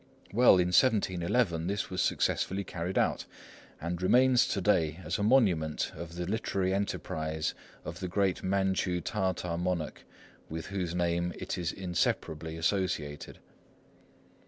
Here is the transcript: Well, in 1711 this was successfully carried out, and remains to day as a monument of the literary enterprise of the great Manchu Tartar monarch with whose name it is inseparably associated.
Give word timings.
Well, 0.33 0.53
in 0.57 0.69
1711 0.69 1.67
this 1.67 1.91
was 1.91 2.01
successfully 2.01 2.63
carried 2.63 2.97
out, 2.97 3.25
and 3.79 4.01
remains 4.01 4.47
to 4.47 4.59
day 4.59 4.99
as 5.03 5.19
a 5.19 5.23
monument 5.23 5.91
of 5.95 6.15
the 6.15 6.25
literary 6.25 6.73
enterprise 6.73 7.53
of 7.85 7.99
the 7.99 8.07
great 8.07 8.41
Manchu 8.41 8.99
Tartar 8.99 9.57
monarch 9.59 10.03
with 10.49 10.65
whose 10.65 10.95
name 10.95 11.33
it 11.37 11.55
is 11.55 11.71
inseparably 11.71 12.57
associated. 12.57 13.37